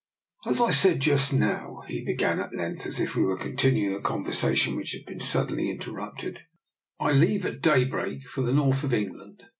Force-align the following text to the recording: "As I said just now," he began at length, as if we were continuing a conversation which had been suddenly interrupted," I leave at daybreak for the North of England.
"As 0.49 0.59
I 0.59 0.71
said 0.71 0.99
just 1.01 1.31
now," 1.31 1.83
he 1.87 2.03
began 2.03 2.39
at 2.39 2.55
length, 2.55 2.87
as 2.87 2.99
if 2.99 3.15
we 3.15 3.21
were 3.21 3.37
continuing 3.37 3.95
a 3.95 4.01
conversation 4.01 4.75
which 4.75 4.93
had 4.93 5.05
been 5.05 5.19
suddenly 5.19 5.69
interrupted," 5.69 6.47
I 6.99 7.11
leave 7.11 7.45
at 7.45 7.61
daybreak 7.61 8.23
for 8.27 8.41
the 8.41 8.51
North 8.51 8.83
of 8.83 8.95
England. 8.95 9.43